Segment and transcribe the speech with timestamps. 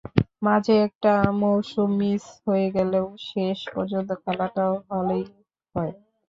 [0.41, 5.23] মাঝে একটা মৌসুম মিস হয়ে গেলেও শেষ পর্যন্ত খেলাটা হলেই
[5.75, 5.93] হয়।